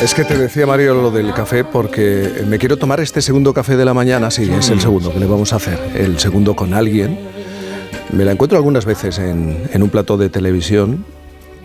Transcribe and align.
Es 0.00 0.12
que 0.12 0.24
te 0.24 0.36
decía 0.36 0.66
Mario 0.66 0.94
lo 0.94 1.10
del 1.10 1.32
café 1.32 1.64
porque 1.64 2.44
me 2.46 2.58
quiero 2.58 2.76
tomar 2.76 3.00
este 3.00 3.22
segundo 3.22 3.54
café 3.54 3.76
de 3.76 3.84
la 3.84 3.94
mañana, 3.94 4.30
sí, 4.30 4.50
es 4.52 4.68
el 4.68 4.80
segundo 4.80 5.12
que 5.12 5.18
le 5.18 5.26
vamos 5.26 5.52
a 5.52 5.56
hacer, 5.56 5.78
el 5.94 6.18
segundo 6.18 6.54
con 6.54 6.74
alguien. 6.74 7.18
Me 8.12 8.24
la 8.24 8.32
encuentro 8.32 8.58
algunas 8.58 8.84
veces 8.84 9.18
en, 9.18 9.68
en 9.72 9.82
un 9.82 9.88
plato 9.88 10.16
de 10.16 10.28
televisión 10.28 11.06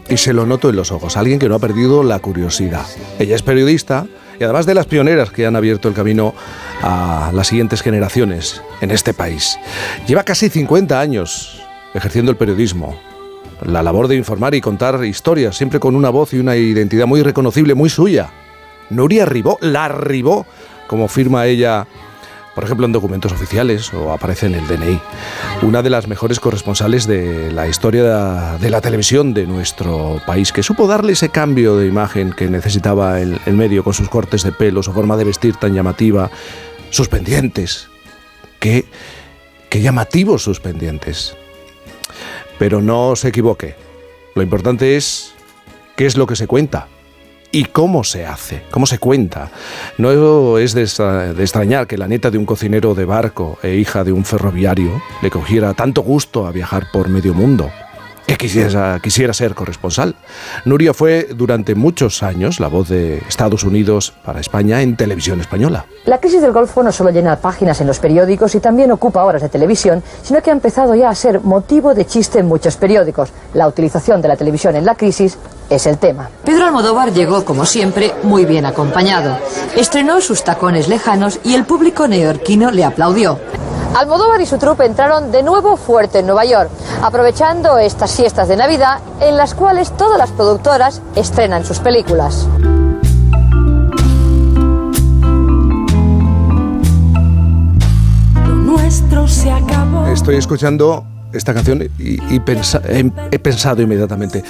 y 0.07 0.17
se 0.17 0.33
lo 0.33 0.45
noto 0.45 0.69
en 0.69 0.77
los 0.77 0.91
ojos, 0.91 1.17
alguien 1.17 1.37
que 1.37 1.49
no 1.49 1.55
ha 1.55 1.59
perdido 1.59 2.01
la 2.01 2.19
curiosidad. 2.19 2.85
Ella 3.19 3.35
es 3.35 3.41
periodista 3.41 4.07
y 4.39 4.43
además 4.43 4.65
de 4.65 4.73
las 4.73 4.85
pioneras 4.85 5.31
que 5.31 5.45
han 5.45 5.55
abierto 5.55 5.89
el 5.89 5.93
camino 5.93 6.33
a 6.81 7.31
las 7.33 7.47
siguientes 7.47 7.81
generaciones 7.81 8.61
en 8.79 8.91
este 8.91 9.13
país. 9.13 9.57
Lleva 10.07 10.23
casi 10.23 10.49
50 10.49 10.99
años 10.99 11.61
ejerciendo 11.93 12.31
el 12.31 12.37
periodismo, 12.37 12.97
la 13.65 13.83
labor 13.83 14.07
de 14.07 14.15
informar 14.15 14.55
y 14.55 14.61
contar 14.61 15.03
historias, 15.05 15.57
siempre 15.57 15.79
con 15.79 15.95
una 15.95 16.09
voz 16.09 16.33
y 16.33 16.39
una 16.39 16.55
identidad 16.55 17.07
muy 17.07 17.21
reconocible, 17.21 17.73
muy 17.75 17.89
suya. 17.89 18.31
Nuria 18.89 19.25
Ribó, 19.25 19.57
la 19.61 19.87
Ribó, 19.87 20.45
como 20.87 21.07
firma 21.07 21.45
ella, 21.45 21.87
por 22.55 22.63
ejemplo, 22.63 22.85
en 22.85 22.91
documentos 22.91 23.31
oficiales 23.31 23.93
o 23.93 24.11
aparece 24.11 24.47
en 24.47 24.55
el 24.55 24.67
DNI. 24.67 24.99
Una 25.61 25.81
de 25.81 25.89
las 25.89 26.07
mejores 26.07 26.39
corresponsales 26.39 27.07
de 27.07 27.51
la 27.53 27.67
historia 27.67 28.57
de 28.57 28.69
la 28.69 28.81
televisión 28.81 29.33
de 29.33 29.45
nuestro 29.45 30.21
país, 30.25 30.51
que 30.51 30.63
supo 30.63 30.87
darle 30.87 31.13
ese 31.13 31.29
cambio 31.29 31.77
de 31.77 31.87
imagen 31.87 32.33
que 32.33 32.49
necesitaba 32.49 33.21
el, 33.21 33.39
medio 33.53 33.83
con 33.83 33.93
sus 33.93 34.09
cortes 34.09 34.43
de 34.43 34.51
pelo, 34.51 34.83
su 34.83 34.91
forma 34.91 35.15
de 35.15 35.23
vestir 35.23 35.55
tan 35.55 35.73
llamativa, 35.73 36.31
sus 36.89 37.07
pendientes. 37.07 37.87
Qué, 38.59 38.85
qué 39.69 39.81
llamativos 39.81 40.43
sus 40.43 40.59
pendientes. 40.59 41.37
Pero 42.59 42.81
no 42.81 43.15
se 43.15 43.29
equivoque. 43.29 43.75
Lo 44.35 44.43
importante 44.43 44.95
es 44.95 45.33
qué 45.95 46.05
es 46.05 46.15
lo 46.15 46.27
que 46.27 46.35
se 46.35 46.45
cuenta 46.45 46.87
y 47.51 47.65
cómo 47.65 48.03
se 48.03 48.25
hace, 48.25 48.61
cómo 48.69 48.85
se 48.85 48.99
cuenta. 48.99 49.49
No 49.97 50.57
es 50.59 50.73
de, 50.73 50.83
extrañar 50.83 51.87
que 51.87 51.97
la 51.97 52.07
nieta 52.07 52.29
de 52.29 52.37
un 52.37 52.45
cocinero 52.45 52.93
de 52.93 53.05
barco 53.05 53.57
e 53.63 53.75
hija 53.75 54.03
de 54.03 54.11
un 54.11 54.25
ferroviario 54.25 55.01
le 55.23 55.31
cogiera 55.31 55.73
tanto 55.73 56.01
gusto 56.01 56.45
a 56.45 56.51
viajar 56.51 56.91
por 56.93 57.09
medio 57.09 57.33
mundo 57.33 57.71
que 58.29 58.37
quisiera, 58.37 58.99
quisiera 59.01 59.33
ser 59.33 59.55
corresponsal. 59.55 60.15
Nuria 60.63 60.93
fue 60.93 61.29
durante 61.35 61.73
muchos 61.73 62.21
años 62.21 62.59
la 62.59 62.67
voz 62.67 62.87
de 62.89 63.17
Estados 63.27 63.63
Unidos 63.63 64.13
para 64.23 64.39
España 64.39 64.83
en 64.83 64.95
televisión 64.95 65.41
española. 65.41 65.87
La 66.05 66.19
crisis 66.19 66.39
del 66.39 66.51
Golfo 66.51 66.83
no 66.83 66.91
solo 66.91 67.09
llena 67.09 67.37
páginas 67.37 67.81
en 67.81 67.87
los 67.87 67.97
periódicos 67.97 68.53
y 68.53 68.59
también 68.59 68.91
ocupa 68.91 69.23
horas 69.23 69.41
de 69.41 69.49
televisión, 69.49 70.03
sino 70.21 70.43
que 70.43 70.51
ha 70.51 70.53
empezado 70.53 70.93
ya 70.93 71.09
a 71.09 71.15
ser 71.15 71.41
motivo 71.41 71.95
de 71.95 72.05
chiste 72.05 72.37
en 72.37 72.45
muchos 72.45 72.77
periódicos. 72.77 73.31
La 73.55 73.67
utilización 73.67 74.21
de 74.21 74.27
la 74.27 74.35
televisión 74.35 74.75
en 74.75 74.85
la 74.85 74.93
crisis 74.93 75.35
es 75.67 75.87
el 75.87 75.97
tema. 75.97 76.29
Pedro 76.45 76.65
Almodóvar 76.65 77.11
llegó, 77.11 77.45
como 77.45 77.65
siempre, 77.65 78.13
muy 78.21 78.45
bien 78.45 78.67
acompañado. 78.67 79.39
Estrenó 79.75 80.21
sus 80.21 80.43
tacones 80.43 80.87
lejanos 80.87 81.39
y 81.43 81.55
el 81.55 81.65
público 81.65 82.07
neoyorquino 82.07 82.69
le 82.69 82.85
aplaudió. 82.85 83.39
Almodóvar 83.95 84.39
y 84.39 84.45
su 84.45 84.59
trupe 84.59 84.85
entraron 84.85 85.31
de 85.31 85.41
nuevo 85.41 85.75
fuerte 85.75 86.19
en 86.19 86.27
Nueva 86.27 86.45
York, 86.45 86.69
aprovechando 87.01 87.77
estas 87.77 88.15
fiestas 88.15 88.47
de 88.47 88.57
Navidad 88.57 88.99
en 89.21 89.37
las 89.37 89.55
cuales 89.55 89.95
todas 89.95 90.17
las 90.17 90.31
productoras 90.31 91.01
estrenan 91.15 91.65
sus 91.65 91.79
películas. 91.79 92.47
Estoy 100.11 100.35
escuchando 100.35 101.05
esta 101.31 101.53
canción 101.53 101.83
y, 101.97 102.19
he, 102.35 103.11
he 103.31 103.39
pensado 103.39 103.81
inmediatamente. 103.81 104.43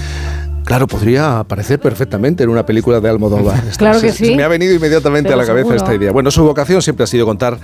Claro, 0.69 0.85
podría 0.85 1.39
aparecer 1.39 1.79
perfectamente 1.79 2.43
en 2.43 2.49
una 2.49 2.63
película 2.63 2.99
de 2.99 3.09
Almodóvar. 3.09 3.59
claro 3.77 3.99
que 3.99 4.11
sí. 4.11 4.35
me 4.35 4.43
ha 4.43 4.47
venido 4.47 4.75
inmediatamente 4.75 5.33
a 5.33 5.35
la 5.35 5.43
cabeza 5.43 5.75
esta 5.75 5.95
idea. 5.95 6.11
Bueno, 6.11 6.29
su 6.29 6.43
vocación 6.43 6.83
siempre 6.83 7.05
ha 7.05 7.07
sido 7.07 7.25
contar 7.25 7.57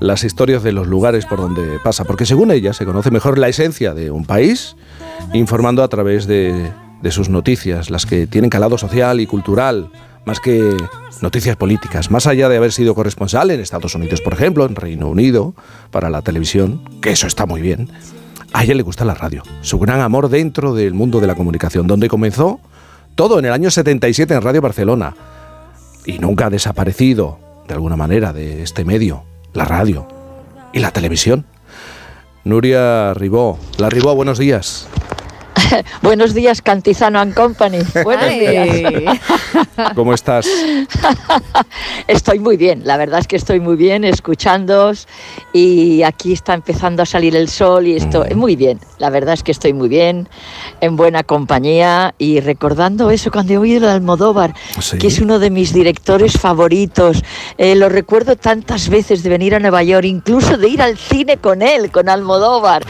las 0.00 0.24
historias 0.24 0.64
de 0.64 0.72
los 0.72 0.88
lugares 0.88 1.24
por 1.24 1.38
donde 1.38 1.78
pasa, 1.84 2.02
porque 2.02 2.26
según 2.26 2.50
ella 2.50 2.72
se 2.72 2.84
conoce 2.84 3.12
mejor 3.12 3.38
la 3.38 3.46
esencia 3.46 3.94
de 3.94 4.10
un 4.10 4.24
país, 4.24 4.74
informando 5.34 5.84
a 5.84 5.88
través 5.88 6.26
de, 6.26 6.72
de 7.00 7.10
sus 7.12 7.28
noticias, 7.28 7.90
las 7.90 8.06
que 8.06 8.26
tienen 8.26 8.50
calado 8.50 8.76
social 8.76 9.20
y 9.20 9.28
cultural, 9.28 9.92
más 10.24 10.40
que 10.40 10.76
noticias 11.22 11.54
políticas, 11.54 12.10
más 12.10 12.26
allá 12.26 12.48
de 12.48 12.56
haber 12.56 12.72
sido 12.72 12.92
corresponsal 12.96 13.52
en 13.52 13.60
Estados 13.60 13.94
Unidos, 13.94 14.20
por 14.20 14.32
ejemplo, 14.32 14.66
en 14.66 14.74
Reino 14.74 15.06
Unido, 15.08 15.54
para 15.92 16.10
la 16.10 16.22
televisión, 16.22 16.82
que 17.00 17.12
eso 17.12 17.28
está 17.28 17.46
muy 17.46 17.60
bien. 17.60 17.88
A 18.52 18.64
ella 18.64 18.74
le 18.74 18.82
gusta 18.82 19.04
la 19.04 19.14
radio, 19.14 19.42
su 19.60 19.78
gran 19.78 20.00
amor 20.00 20.28
dentro 20.28 20.74
del 20.74 20.94
mundo 20.94 21.20
de 21.20 21.26
la 21.26 21.34
comunicación, 21.34 21.86
donde 21.86 22.08
comenzó 22.08 22.60
todo 23.14 23.38
en 23.38 23.44
el 23.44 23.52
año 23.52 23.70
77 23.70 24.34
en 24.34 24.42
Radio 24.42 24.60
Barcelona. 24.60 25.14
Y 26.06 26.18
nunca 26.18 26.46
ha 26.46 26.50
desaparecido, 26.50 27.38
de 27.66 27.74
alguna 27.74 27.96
manera, 27.96 28.32
de 28.32 28.62
este 28.62 28.84
medio 28.84 29.24
la 29.52 29.64
radio 29.64 30.06
y 30.72 30.78
la 30.78 30.90
televisión. 30.90 31.44
Nuria 32.44 33.12
Ribó. 33.14 33.58
La 33.76 33.90
Ribó, 33.90 34.14
buenos 34.14 34.38
días. 34.38 34.88
Buenos 36.02 36.34
días, 36.34 36.62
Cantizano 36.62 37.18
and 37.20 37.34
Company. 37.34 37.78
Buenos 38.04 38.30
días. 38.30 39.18
¿Cómo 39.94 40.14
estás? 40.14 40.46
Estoy 42.06 42.38
muy 42.38 42.56
bien, 42.56 42.82
la 42.84 42.96
verdad 42.96 43.20
es 43.20 43.26
que 43.26 43.36
estoy 43.36 43.60
muy 43.60 43.76
bien 43.76 44.04
escuchándoos 44.04 45.06
y 45.52 46.02
aquí 46.02 46.32
está 46.32 46.54
empezando 46.54 47.02
a 47.02 47.06
salir 47.06 47.36
el 47.36 47.48
sol 47.48 47.86
y 47.86 47.96
esto 47.96 48.24
mm. 48.28 48.36
muy 48.36 48.56
bien. 48.56 48.80
La 48.98 49.10
verdad 49.10 49.34
es 49.34 49.42
que 49.42 49.52
estoy 49.52 49.72
muy 49.72 49.88
bien, 49.88 50.28
en 50.80 50.96
buena 50.96 51.22
compañía 51.22 52.14
y 52.18 52.40
recordando 52.40 53.10
eso 53.10 53.30
cuando 53.30 53.52
he 53.52 53.58
oído 53.58 53.86
el 53.86 53.92
Almodóvar, 53.92 54.54
que 54.98 55.06
es 55.06 55.20
uno 55.20 55.38
de 55.38 55.50
mis 55.50 55.72
directores 55.72 56.32
favoritos. 56.32 57.22
Eh, 57.58 57.74
lo 57.76 57.88
recuerdo 57.88 58.36
tantas 58.36 58.88
veces 58.88 59.22
de 59.22 59.30
venir 59.30 59.54
a 59.54 59.60
Nueva 59.60 59.82
York, 59.82 60.04
incluso 60.04 60.56
de 60.56 60.68
ir 60.68 60.82
al 60.82 60.98
cine 60.98 61.36
con 61.36 61.62
él, 61.62 61.90
con 61.90 62.08
Almodóvar. 62.08 62.84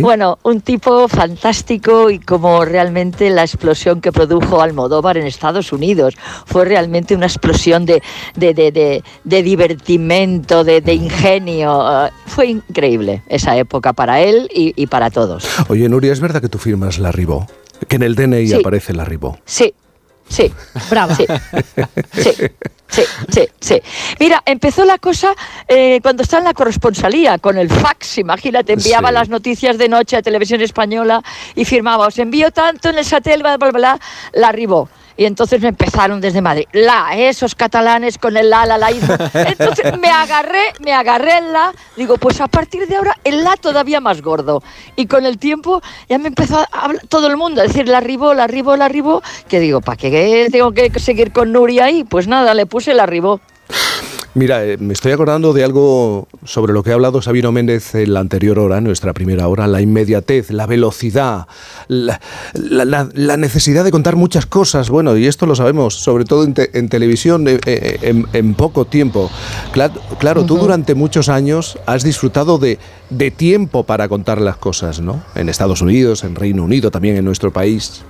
Bueno, 0.00 0.38
un 0.42 0.60
tipo 0.60 1.08
fantástico 1.08 2.05
y 2.10 2.18
como 2.18 2.64
realmente 2.64 3.30
la 3.30 3.42
explosión 3.42 4.00
que 4.00 4.12
produjo 4.12 4.60
Almodóvar 4.60 5.16
en 5.16 5.26
Estados 5.26 5.72
Unidos. 5.72 6.14
Fue 6.46 6.64
realmente 6.64 7.14
una 7.14 7.26
explosión 7.26 7.86
de, 7.86 8.02
de, 8.34 8.54
de, 8.54 9.02
de 9.24 9.42
divertimento, 9.42 10.64
de, 10.64 10.94
ingenio. 10.94 12.06
Eh, 12.06 12.10
fue 12.26 12.46
increíble 12.46 13.22
esa 13.28 13.56
época 13.56 13.92
para 13.92 14.20
él 14.20 14.48
y, 14.52 14.86
para 14.86 15.10
todos. 15.10 15.46
Oye, 15.68 15.88
Nuria, 15.88 16.12
¿es 16.12 16.20
verdad 16.20 16.40
que 16.40 16.48
tú 16.48 16.58
firmas 16.58 16.98
la 16.98 17.12
Ribó? 17.12 17.46
Que 17.88 17.96
en 17.96 18.02
el 18.02 18.14
DNI 18.14 18.54
aparece 18.54 18.94
la 18.94 19.04
Ribó. 19.04 19.38
Sí, 19.44 19.74
Sí, 20.28 20.52
brava. 20.90 21.14
Sí, 21.14 21.24
sí, 22.12 22.30
sí, 22.88 23.48
sí, 23.60 23.82
Mira, 24.18 24.42
empezó 24.44 24.84
la 24.84 24.98
cosa 24.98 25.34
eh, 25.68 26.00
cuando 26.02 26.22
estaba 26.22 26.40
en 26.40 26.44
la 26.46 26.54
corresponsalía, 26.54 27.38
con 27.38 27.58
el 27.58 27.70
fax, 27.70 28.18
imagínate, 28.18 28.74
enviaba 28.74 29.12
las 29.12 29.28
noticias 29.28 29.78
de 29.78 29.88
noche 29.88 30.16
a 30.16 30.22
Televisión 30.22 30.60
Española 30.60 31.22
y 31.54 31.64
firmaba, 31.64 32.06
os 32.06 32.18
envío 32.18 32.50
tanto 32.50 32.88
en 32.88 32.98
el 32.98 33.04
satélite, 33.04 33.42
bla, 33.42 33.56
bla, 33.56 33.70
bla, 33.70 34.00
la 34.32 34.48
arribó. 34.48 34.88
Y 35.16 35.24
entonces 35.24 35.60
me 35.60 35.68
empezaron 35.68 36.20
desde 36.20 36.42
Madrid. 36.42 36.66
La, 36.72 37.16
esos 37.16 37.54
catalanes 37.54 38.18
con 38.18 38.36
el 38.36 38.50
la, 38.50 38.66
la, 38.66 38.78
la. 38.78 38.90
Entonces 38.90 39.98
me 39.98 40.08
agarré, 40.08 40.72
me 40.84 40.92
agarré 40.92 41.38
el 41.38 41.52
la. 41.52 41.72
Digo, 41.96 42.18
pues 42.18 42.40
a 42.40 42.48
partir 42.48 42.86
de 42.86 42.96
ahora 42.96 43.16
el 43.24 43.42
la 43.42 43.56
todavía 43.56 44.00
más 44.00 44.22
gordo. 44.22 44.62
Y 44.94 45.06
con 45.06 45.24
el 45.24 45.38
tiempo 45.38 45.80
ya 46.08 46.18
me 46.18 46.28
empezó 46.28 46.58
a 46.58 46.64
hablar 46.72 47.06
todo 47.08 47.26
el 47.28 47.36
mundo 47.36 47.60
a 47.60 47.64
decir 47.64 47.88
la 47.88 47.98
arribó, 47.98 48.34
la 48.34 48.44
arribó, 48.44 48.76
la 48.76 48.84
arribó. 48.84 49.22
Que 49.48 49.60
digo, 49.60 49.80
¿para 49.80 49.96
qué 49.96 50.48
tengo 50.50 50.72
que 50.72 50.90
seguir 50.98 51.32
con 51.32 51.52
Nuria 51.52 51.86
ahí? 51.86 52.04
Pues 52.04 52.28
nada, 52.28 52.54
le 52.54 52.66
puse 52.66 52.94
la 52.94 53.04
arribó. 53.04 53.40
Mira, 54.36 54.62
eh, 54.66 54.76
me 54.76 54.92
estoy 54.92 55.12
acordando 55.12 55.54
de 55.54 55.64
algo 55.64 56.28
sobre 56.44 56.74
lo 56.74 56.82
que 56.82 56.90
ha 56.90 56.92
hablado 56.92 57.22
Sabino 57.22 57.52
Méndez 57.52 57.94
en 57.94 58.12
la 58.12 58.20
anterior 58.20 58.58
hora, 58.58 58.82
nuestra 58.82 59.14
primera 59.14 59.48
hora, 59.48 59.66
la 59.66 59.80
inmediatez, 59.80 60.50
la 60.50 60.66
velocidad, 60.66 61.46
la, 61.88 62.20
necesidad 63.38 63.82
de 63.82 63.90
contar 63.90 64.14
muchas 64.14 64.44
cosas. 64.44 64.90
Bueno, 64.90 65.16
y 65.16 65.26
esto 65.26 65.46
lo 65.46 65.54
sabemos, 65.54 65.94
sobre 65.94 66.26
todo 66.26 66.44
en, 66.44 66.88
televisión, 66.90 67.48
eh, 67.48 67.58
eh, 67.64 68.24
en, 68.30 68.52
poco 68.52 68.84
tiempo. 68.84 69.30
Claro, 69.72 70.44
tú 70.44 70.58
durante 70.58 70.94
muchos 70.94 71.30
años 71.30 71.78
has 71.86 72.02
disfrutado 72.02 72.58
de, 72.58 72.78
de 73.08 73.30
tiempo 73.30 73.84
para 73.84 74.06
contar 74.06 74.42
las 74.42 74.58
cosas, 74.58 75.00
¿no? 75.00 75.22
En 75.34 75.48
Estados 75.48 75.80
Unidos, 75.80 76.24
en 76.24 76.34
Reino 76.34 76.62
Unido, 76.62 76.90
también 76.90 77.16
en 77.16 77.24
nuestro 77.24 77.54
país. 77.54 78.04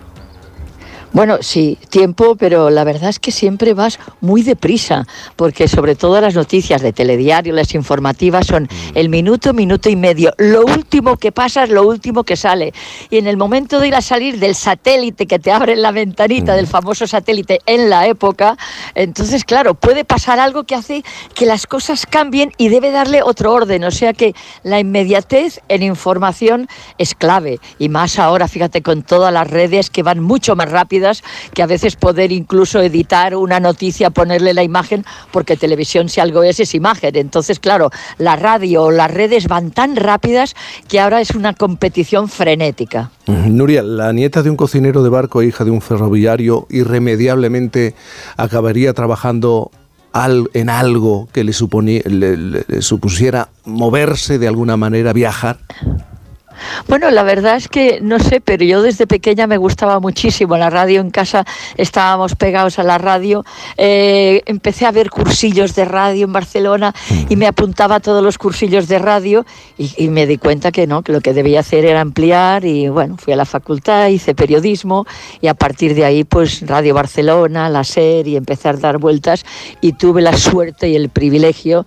Bueno, 1.12 1.38
sí, 1.40 1.78
tiempo, 1.88 2.36
pero 2.36 2.68
la 2.68 2.84
verdad 2.84 3.08
es 3.08 3.18
que 3.18 3.30
siempre 3.30 3.74
vas 3.74 3.98
muy 4.20 4.42
deprisa, 4.42 5.06
porque 5.36 5.68
sobre 5.68 5.94
todo 5.94 6.20
las 6.20 6.34
noticias 6.34 6.82
de 6.82 6.92
telediario, 6.92 7.54
las 7.54 7.74
informativas 7.74 8.46
son 8.46 8.64
mm. 8.64 8.68
el 8.94 9.08
minuto, 9.08 9.54
minuto 9.54 9.88
y 9.88 9.96
medio. 9.96 10.32
Lo 10.36 10.62
último 10.62 11.16
que 11.16 11.32
pasa 11.32 11.64
es 11.64 11.70
lo 11.70 11.86
último 11.86 12.24
que 12.24 12.36
sale. 12.36 12.74
Y 13.08 13.18
en 13.18 13.28
el 13.28 13.36
momento 13.36 13.78
de 13.80 13.88
ir 13.88 13.94
a 13.94 14.02
salir 14.02 14.38
del 14.38 14.54
satélite 14.54 15.26
que 15.26 15.38
te 15.38 15.52
abre 15.52 15.76
la 15.76 15.92
ventanita 15.92 16.54
del 16.54 16.66
mm. 16.66 16.70
famoso 16.70 17.06
satélite 17.06 17.60
en 17.66 17.88
la 17.88 18.06
época, 18.06 18.58
entonces, 18.94 19.44
claro, 19.44 19.74
puede 19.74 20.04
pasar 20.04 20.40
algo 20.40 20.64
que 20.64 20.74
hace 20.74 21.04
que 21.34 21.46
las 21.46 21.66
cosas 21.66 22.04
cambien 22.04 22.52
y 22.58 22.68
debe 22.68 22.90
darle 22.90 23.22
otro 23.22 23.52
orden. 23.52 23.84
O 23.84 23.90
sea 23.90 24.12
que 24.12 24.34
la 24.64 24.80
inmediatez 24.80 25.60
en 25.68 25.82
información 25.82 26.68
es 26.98 27.14
clave. 27.14 27.60
Y 27.78 27.88
más 27.88 28.18
ahora, 28.18 28.48
fíjate, 28.48 28.82
con 28.82 29.02
todas 29.02 29.32
las 29.32 29.48
redes 29.48 29.88
que 29.88 30.02
van 30.02 30.20
mucho 30.20 30.56
más 30.56 30.70
rápido 30.70 30.95
que 31.54 31.62
a 31.62 31.66
veces 31.66 31.96
poder 31.96 32.32
incluso 32.32 32.80
editar 32.80 33.34
una 33.36 33.60
noticia, 33.60 34.10
ponerle 34.10 34.54
la 34.54 34.62
imagen, 34.62 35.04
porque 35.30 35.56
televisión 35.56 36.08
si 36.08 36.20
algo 36.20 36.42
es 36.42 36.60
es 36.60 36.74
imagen. 36.74 37.16
Entonces, 37.16 37.60
claro, 37.60 37.90
la 38.18 38.36
radio 38.36 38.84
o 38.84 38.90
las 38.90 39.10
redes 39.10 39.48
van 39.48 39.70
tan 39.70 39.96
rápidas 39.96 40.54
que 40.88 41.00
ahora 41.00 41.20
es 41.20 41.30
una 41.30 41.54
competición 41.54 42.28
frenética. 42.28 43.10
Nuria, 43.26 43.82
la 43.82 44.12
nieta 44.12 44.42
de 44.42 44.50
un 44.50 44.56
cocinero 44.56 45.02
de 45.02 45.08
barco, 45.08 45.42
hija 45.42 45.64
de 45.64 45.70
un 45.70 45.80
ferroviario, 45.80 46.66
irremediablemente 46.70 47.94
acabaría 48.36 48.92
trabajando 48.92 49.70
en 50.54 50.70
algo 50.70 51.28
que 51.32 51.44
le, 51.44 51.52
le 52.36 52.82
supusiera 52.82 53.48
moverse 53.64 54.38
de 54.38 54.48
alguna 54.48 54.76
manera, 54.76 55.12
viajar. 55.12 55.58
Bueno, 56.88 57.10
la 57.10 57.22
verdad 57.22 57.56
es 57.56 57.68
que 57.68 58.00
no 58.00 58.18
sé, 58.18 58.40
pero 58.40 58.64
yo 58.64 58.82
desde 58.82 59.06
pequeña 59.06 59.46
me 59.46 59.56
gustaba 59.56 60.00
muchísimo 60.00 60.56
la 60.56 60.70
radio. 60.70 61.00
En 61.00 61.10
casa 61.10 61.44
estábamos 61.76 62.34
pegados 62.34 62.78
a 62.78 62.82
la 62.82 62.98
radio. 62.98 63.44
Eh, 63.76 64.42
empecé 64.46 64.86
a 64.86 64.90
ver 64.90 65.10
cursillos 65.10 65.74
de 65.74 65.84
radio 65.84 66.24
en 66.24 66.32
Barcelona 66.32 66.94
y 67.28 67.36
me 67.36 67.46
apuntaba 67.46 67.96
a 67.96 68.00
todos 68.00 68.22
los 68.22 68.38
cursillos 68.38 68.88
de 68.88 68.98
radio 68.98 69.44
y, 69.78 70.08
me 70.08 70.26
di 70.26 70.38
cuenta 70.38 70.72
que 70.72 70.86
no, 70.86 71.02
que 71.02 71.12
lo 71.12 71.20
que 71.20 71.34
debía 71.34 71.60
hacer 71.60 71.84
era 71.84 72.00
ampliar 72.00 72.64
y 72.64 72.88
bueno, 72.88 73.16
fui 73.18 73.32
a 73.32 73.36
la 73.36 73.44
facultad, 73.44 74.08
hice 74.08 74.34
periodismo 74.34 75.04
y 75.40 75.48
a 75.48 75.54
partir 75.54 75.94
de 75.94 76.04
ahí 76.04 76.24
pues 76.24 76.66
Radio 76.66 76.94
Barcelona, 76.94 77.68
la 77.68 77.84
SER 77.84 78.26
y 78.26 78.36
empecé 78.36 78.68
a 78.68 78.72
dar 78.72 78.98
vueltas 78.98 79.44
y 79.80 79.92
tuve 79.92 80.22
la 80.22 80.36
suerte 80.36 80.88
y 80.88 80.96
el 80.96 81.10
privilegio 81.10 81.86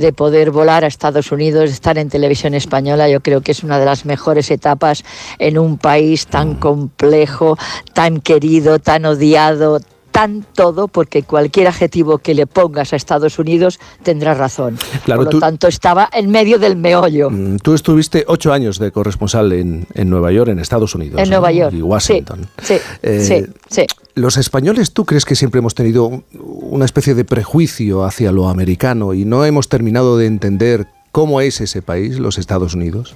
de 0.00 0.12
poder 0.12 0.50
volar 0.50 0.82
a 0.82 0.86
Estados 0.86 1.30
Unidos, 1.30 1.70
estar 1.70 1.98
en 1.98 2.08
televisión 2.08 2.54
española, 2.54 3.08
yo 3.08 3.20
creo 3.20 3.42
que 3.42 3.52
es 3.52 3.62
una 3.62 3.78
de 3.78 3.84
las 3.84 4.04
mejores 4.04 4.50
etapas 4.50 5.04
en 5.38 5.58
un 5.58 5.78
país 5.78 6.26
tan 6.26 6.54
complejo, 6.54 7.56
tan 7.92 8.20
querido, 8.20 8.78
tan 8.78 9.04
odiado, 9.04 9.80
tan 10.10 10.44
todo 10.54 10.88
porque 10.88 11.22
cualquier 11.22 11.68
adjetivo 11.68 12.18
que 12.18 12.34
le 12.34 12.46
pongas 12.46 12.92
a 12.92 12.96
Estados 12.96 13.38
Unidos 13.38 13.78
tendrá 14.02 14.34
razón. 14.34 14.78
Claro, 15.04 15.24
Por 15.24 15.34
lo 15.34 15.40
tanto, 15.40 15.68
estaba 15.68 16.08
en 16.12 16.30
medio 16.30 16.58
del 16.58 16.76
meollo. 16.76 17.30
Mm, 17.30 17.56
tú 17.58 17.74
estuviste 17.74 18.24
ocho 18.26 18.52
años 18.52 18.78
de 18.78 18.90
corresponsal 18.92 19.52
en, 19.52 19.86
Nueva 19.94 20.32
York, 20.32 20.50
en 20.50 20.58
Estados 20.58 20.94
Unidos. 20.94 21.20
En 21.20 21.30
Nueva 21.30 21.52
York. 21.52 21.74
Y 21.74 21.82
Washington. 21.82 22.48
Sí, 22.62 22.76
sí, 23.02 23.46
sí, 23.68 23.86
Los 24.14 24.36
españoles, 24.36 24.92
¿tú 24.92 25.04
crees 25.04 25.24
que 25.24 25.36
siempre 25.36 25.58
hemos 25.58 25.74
tenido 25.74 26.22
una 26.32 26.84
especie 26.84 27.14
de 27.14 27.24
prejuicio 27.24 28.04
hacia 28.04 28.32
lo 28.32 28.48
americano 28.48 29.14
y 29.14 29.24
no 29.24 29.44
hemos 29.44 29.68
terminado 29.68 30.16
de 30.16 30.26
entender 30.26 30.86
cómo 31.12 31.40
es 31.40 31.60
ese 31.60 31.82
país, 31.82 32.18
los 32.18 32.38
Estados 32.38 32.74
Unidos? 32.74 33.14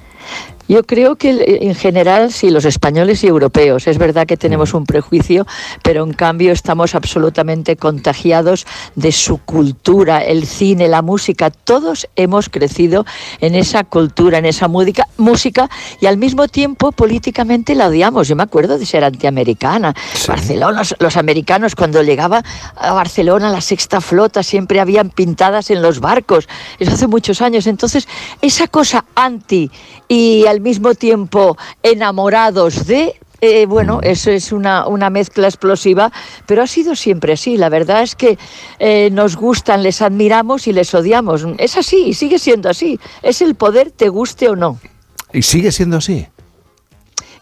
Yo 0.67 0.83
creo 0.85 1.17
que 1.17 1.59
en 1.61 1.75
general 1.75 2.33
sí, 2.33 2.49
los 2.49 2.65
españoles 2.65 3.23
y 3.23 3.27
europeos. 3.27 3.87
Es 3.87 3.99
verdad 3.99 4.27
que 4.27 4.39
tenemos 4.39 4.73
un 4.73 4.87
prejuicio, 4.87 5.47
pero 5.83 6.05
en 6.05 6.15
cambio 6.15 6.53
estamos 6.53 6.95
absolutamente 6.95 7.77
contagiados 7.77 8.67
de 8.95 9.13
su 9.13 9.39
cultura, 9.39 10.25
el 10.25 10.47
cine, 10.47 10.89
la 10.89 11.03
música. 11.03 11.51
Todos 11.51 12.09
hemos 12.17 12.49
crecido 12.49 13.05
en 13.41 13.55
esa 13.55 13.85
cultura, 13.85 14.39
en 14.39 14.47
esa 14.47 14.69
música, 14.69 15.07
música 15.19 15.69
y 16.01 16.07
al 16.07 16.17
mismo 16.17 16.49
tiempo 16.49 16.93
políticamente 16.93 17.75
la 17.75 17.89
odiamos. 17.89 18.29
Yo 18.29 18.37
me 18.37 18.43
acuerdo 18.43 18.79
de 18.79 18.87
ser 18.87 19.05
antiamericana. 19.05 19.95
Barcelona, 20.27 20.83
los 20.99 21.17
americanos 21.19 21.75
cuando 21.75 22.03
llegaba 22.03 22.43
a 22.77 22.93
Barcelona 22.95 23.51
la 23.51 23.61
sexta 23.61 24.01
flota 24.01 24.43
siempre 24.43 24.81
habían 24.81 25.11
pintadas 25.11 25.71
en 25.71 25.83
los 25.83 26.01
barcos. 26.01 26.49
Eso 26.79 26.93
hace 26.93 27.07
muchos 27.07 27.43
años. 27.43 27.67
Entonces, 27.67 28.09
esa 28.41 28.67
cosa 28.67 29.05
anti 29.15 29.71
y 30.09 30.14
al 30.49 30.61
mismo 30.61 30.95
tiempo 30.95 31.57
enamorados 31.83 32.87
de 32.87 33.15
eh, 33.41 33.67
bueno, 33.67 34.01
eso 34.03 34.31
es 34.31 34.53
una, 34.53 34.87
una, 34.87 35.11
mezcla 35.11 35.47
explosiva, 35.47 36.11
pero 36.47 36.63
ha 36.63 36.67
sido 36.67 36.97
siempre 36.97 37.35
así. 37.35 37.59
La 37.59 37.69
verdad 37.69 38.03
es 38.03 38.15
que 38.15 38.39
eh, 38.79 39.11
nos 39.13 39.37
gustan, 39.37 39.83
les 39.83 40.01
admiramos 40.01 40.67
y 40.67 40.73
les 40.73 40.95
odiamos. 40.95 41.45
Es 41.59 41.77
así 41.77 42.07
y 42.07 42.15
sigue 42.15 42.39
siendo 42.39 42.71
así. 42.71 42.99
Es 43.23 43.43
el 43.43 43.55
poder, 43.55 43.91
te 43.91 44.09
guste 44.09 44.49
o 44.49 44.57
no. 44.57 44.79
¿Y 45.31 45.43
sigue 45.43 45.73
siendo 45.73 45.99
así? 45.99 46.27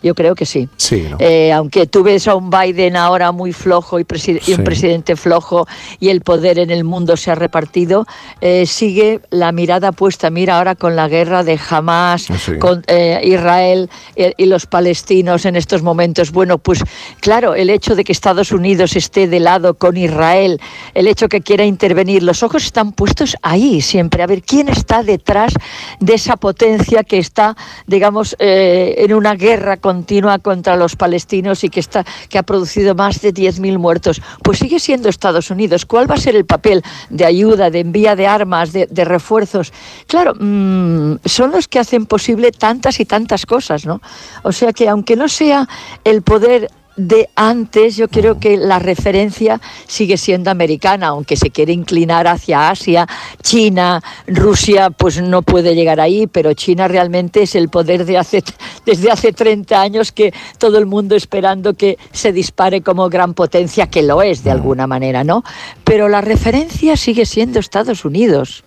Yo 0.02 0.14
creo 0.14 0.34
que 0.34 0.46
sí. 0.46 0.68
sí 0.76 1.06
eh, 1.18 1.52
aunque 1.52 1.86
tú 1.86 2.02
ves 2.02 2.26
a 2.26 2.34
un 2.34 2.50
Biden 2.50 2.96
ahora 2.96 3.30
muy 3.30 3.52
flojo 3.52 4.00
y, 4.00 4.02
un 4.02 4.64
presidente 4.64 5.14
flojo 5.14 5.66
y 6.00 6.08
el 6.08 6.22
poder 6.22 6.58
en 6.58 6.70
el 6.70 6.82
mundo 6.82 7.16
se 7.16 7.30
ha 7.30 7.34
repartido, 7.36 8.06
eh, 8.40 8.66
sigue 8.66 9.20
la 9.30 9.52
mirada 9.52 9.92
puesta. 9.92 10.30
Mira 10.30 10.58
ahora 10.58 10.74
con 10.74 10.96
la 10.96 11.08
guerra 11.08 11.44
de 11.44 11.58
Hamas, 11.70 12.30
ah, 12.30 12.34
con 12.58 12.82
eh, 12.88 13.20
Israel 13.24 13.88
y 14.16 14.46
los 14.46 14.66
palestinos 14.66 15.44
en 15.44 15.54
estos 15.54 15.82
momentos. 15.82 16.32
Bueno, 16.32 16.58
pues 16.58 16.82
claro, 17.20 17.54
el 17.54 17.70
hecho 17.70 17.94
de 17.94 18.02
que 18.02 18.12
Estados 18.12 18.50
Unidos 18.50 18.96
esté 18.96 19.28
de 19.28 19.38
lado 19.38 19.74
con 19.74 19.96
Israel, 19.96 20.60
el 20.94 21.06
hecho 21.06 21.28
que 21.28 21.40
quiera 21.40 21.64
intervenir, 21.64 22.22
los 22.22 22.42
ojos 22.42 22.64
están 22.64 22.92
puestos 22.92 23.36
ahí 23.42 23.80
siempre, 23.80 24.22
a 24.22 24.26
ver 24.26 24.42
quién 24.42 24.68
está 24.68 25.02
detrás 25.02 25.54
de 26.00 26.14
esa 26.14 26.36
potencia 26.36 27.04
que 27.04 27.18
está, 27.18 27.56
digamos, 27.86 28.34
en 28.38 29.14
una 29.14 29.34
guerra 29.34 29.76
con 29.76 29.91
continua 29.92 30.38
contra 30.38 30.74
los 30.74 30.96
palestinos 30.96 31.64
y 31.64 31.68
que, 31.68 31.80
está, 31.80 32.02
que 32.30 32.38
ha 32.38 32.42
producido 32.42 32.94
más 32.94 33.20
de 33.20 33.34
10.000 33.34 33.78
muertos, 33.78 34.22
pues 34.42 34.58
sigue 34.58 34.80
siendo 34.80 35.10
Estados 35.10 35.50
Unidos. 35.50 35.84
¿Cuál 35.84 36.10
va 36.10 36.14
a 36.14 36.18
ser 36.18 36.34
el 36.34 36.46
papel 36.46 36.82
de 37.10 37.26
ayuda, 37.26 37.68
de 37.68 37.80
envía 37.80 38.16
de 38.16 38.26
armas, 38.26 38.72
de, 38.72 39.04
refuerzos? 39.04 39.70
Claro, 40.06 40.32
mm, 40.34 41.16
son 41.26 41.50
los 41.50 41.68
que 41.68 41.78
hacen 41.78 42.06
posible 42.06 42.52
tantas 42.52 43.00
y 43.00 43.04
tantas 43.04 43.44
cosas, 43.44 43.84
¿no? 43.84 44.00
O 44.44 44.52
sea 44.52 44.72
que 44.72 44.88
aunque 44.88 45.14
no 45.14 45.28
sea 45.28 45.68
el 46.04 46.22
poder 46.22 46.70
de 46.96 47.28
antes, 47.36 47.96
yo 47.96 48.08
creo 48.08 48.38
que 48.38 48.56
la 48.56 48.78
referencia 48.78 49.60
sigue 49.86 50.16
siendo 50.16 50.50
americana, 50.50 51.08
aunque 51.08 51.36
se 51.36 51.50
quiere 51.50 51.72
inclinar 51.72 52.26
hacia 52.26 52.70
Asia, 52.70 53.06
China, 53.42 54.02
Rusia, 54.26 54.90
pues 54.90 55.20
no 55.22 55.42
puede 55.42 55.74
llegar 55.74 56.00
ahí, 56.00 56.26
pero 56.26 56.52
China 56.54 56.88
realmente 56.88 57.42
es 57.42 57.54
el 57.54 57.68
poder 57.68 58.04
de 58.04 58.18
hace, 58.18 58.42
desde 58.86 59.10
hace 59.10 59.32
30 59.32 59.80
años 59.80 60.12
que 60.12 60.32
todo 60.58 60.78
el 60.78 60.86
mundo 60.86 61.16
esperando 61.16 61.74
que 61.74 61.98
se 62.12 62.32
dispare 62.32 62.82
como 62.82 63.08
gran 63.08 63.34
potencia, 63.34 63.86
que 63.86 64.02
lo 64.02 64.22
es 64.22 64.44
de 64.44 64.50
alguna 64.50 64.86
manera, 64.86 65.24
¿no? 65.24 65.44
Pero 65.84 66.08
la 66.08 66.20
referencia 66.20 66.96
sigue 66.96 67.26
siendo 67.26 67.58
Estados 67.58 68.04
Unidos. 68.04 68.64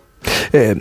Eh, 0.54 0.76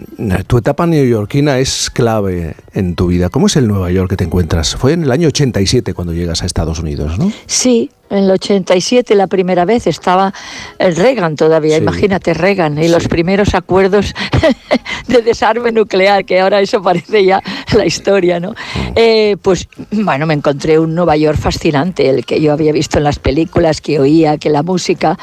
tu 0.46 0.58
etapa 0.58 0.86
neoyorquina 0.86 1.58
es 1.58 1.90
clave 1.90 2.54
en 2.72 2.94
tu 2.94 3.08
vida. 3.08 3.28
¿Cómo 3.28 3.46
es 3.46 3.56
el 3.56 3.66
Nueva 3.66 3.90
York 3.90 4.10
que 4.10 4.16
te 4.16 4.24
encuentras? 4.24 4.76
Fue 4.76 4.92
en 4.92 5.04
el 5.04 5.10
año 5.10 5.28
87 5.28 5.94
cuando 5.94 6.12
llegas 6.12 6.42
a 6.42 6.46
Estados 6.46 6.78
Unidos, 6.78 7.18
¿no? 7.18 7.32
Sí, 7.46 7.90
en 8.10 8.24
el 8.24 8.30
87 8.30 9.14
la 9.14 9.26
primera 9.26 9.64
vez 9.64 9.86
estaba 9.86 10.32
Reagan 10.78 11.36
todavía, 11.36 11.76
imagínate 11.78 12.34
Reagan 12.34 12.80
y 12.82 12.88
los 12.88 13.08
primeros 13.08 13.54
acuerdos 13.54 14.14
de 15.08 15.22
desarme 15.22 15.72
nuclear, 15.72 16.24
que 16.24 16.40
ahora 16.40 16.60
eso 16.60 16.82
parece 16.82 17.24
ya 17.24 17.42
la 17.74 17.86
historia, 17.86 18.38
¿no? 18.40 18.50
Mm. 18.50 18.92
Eh, 18.94 19.36
pues 19.42 19.68
bueno, 19.90 20.26
me 20.26 20.34
encontré 20.34 20.78
un 20.78 20.94
Nueva 20.94 21.16
York 21.16 21.38
fascinante, 21.38 22.08
el 22.08 22.24
que 22.24 22.40
yo 22.40 22.52
había 22.52 22.72
visto 22.72 22.98
en 22.98 23.04
las 23.04 23.18
películas, 23.18 23.80
que 23.80 23.98
oía, 23.98 24.38
que 24.38 24.50
la 24.50 24.62
música, 24.62 25.18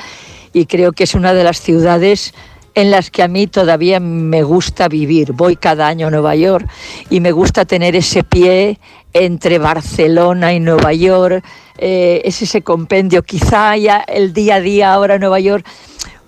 y 0.54 0.66
creo 0.66 0.92
que 0.92 1.06
es 1.06 1.16
una 1.16 1.34
de 1.34 1.44
las 1.44 1.62
ciudades 1.62 2.34
en 2.76 2.92
las 2.92 3.12
que 3.12 3.24
a 3.24 3.28
mí 3.28 3.48
todavía 3.48 4.00
me 4.00 4.44
gusta 4.44 4.88
vivir. 4.88 5.34
Voy 5.34 5.56
cada 5.56 5.88
año 5.88 6.08
a 6.08 6.12
Nueva 6.12 6.36
York 6.36 6.68
y 7.10 7.20
me 7.20 7.32
gusta 7.32 7.66
tener 7.66 7.96
ese 7.96 8.24
pie 8.24 8.80
entre 9.14 9.60
Barcelona 9.60 10.54
y 10.54 10.60
Nueva 10.60 10.94
York. 10.94 11.44
Eh, 11.78 12.22
es 12.24 12.42
ese 12.42 12.62
compendio. 12.62 13.24
Quizá 13.24 13.76
ya 13.76 14.00
el 14.00 14.34
día 14.34 14.56
a 14.56 14.62
día 14.62 14.94
ahora 14.94 15.18
Nueva 15.20 15.40
York 15.40 15.66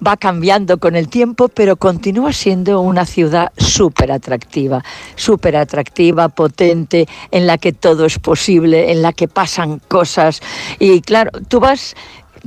va 0.05 0.17
cambiando 0.17 0.79
con 0.79 0.95
el 0.95 1.07
tiempo, 1.07 1.47
pero 1.47 1.77
continúa 1.77 2.33
siendo 2.33 2.81
una 2.81 3.05
ciudad 3.05 3.51
súper 3.57 4.11
atractiva, 4.11 4.83
súper 5.15 5.55
atractiva, 5.55 6.29
potente, 6.29 7.07
en 7.31 7.47
la 7.47 7.57
que 7.57 7.71
todo 7.71 8.05
es 8.05 8.19
posible, 8.19 8.91
en 8.91 9.01
la 9.01 9.13
que 9.13 9.27
pasan 9.27 9.79
cosas. 9.87 10.41
Y 10.79 11.01
claro, 11.01 11.31
tú 11.47 11.59
vas 11.59 11.95